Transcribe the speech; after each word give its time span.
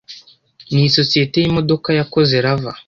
Ni 0.73 0.83
sosiyete 0.97 1.37
yimodoka 1.39 1.89
yakoze 1.99 2.33
rava 2.45 2.71